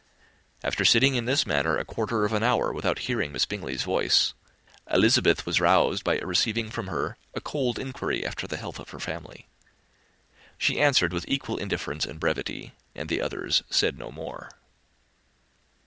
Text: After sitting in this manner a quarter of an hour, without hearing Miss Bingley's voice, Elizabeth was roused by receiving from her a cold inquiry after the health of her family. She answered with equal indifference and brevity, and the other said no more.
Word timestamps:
After 0.63 0.83
sitting 0.83 1.13
in 1.13 1.25
this 1.25 1.45
manner 1.45 1.77
a 1.77 1.85
quarter 1.85 2.25
of 2.25 2.33
an 2.33 2.41
hour, 2.41 2.73
without 2.73 2.97
hearing 3.05 3.31
Miss 3.31 3.45
Bingley's 3.45 3.83
voice, 3.83 4.33
Elizabeth 4.89 5.45
was 5.45 5.61
roused 5.61 6.03
by 6.03 6.17
receiving 6.17 6.71
from 6.71 6.87
her 6.87 7.17
a 7.35 7.39
cold 7.39 7.77
inquiry 7.77 8.25
after 8.25 8.47
the 8.47 8.57
health 8.57 8.79
of 8.79 8.89
her 8.89 8.99
family. 8.99 9.47
She 10.57 10.81
answered 10.81 11.13
with 11.13 11.25
equal 11.27 11.57
indifference 11.57 12.03
and 12.07 12.19
brevity, 12.19 12.73
and 12.95 13.09
the 13.09 13.21
other 13.21 13.47
said 13.69 13.99
no 13.99 14.11
more. 14.11 14.49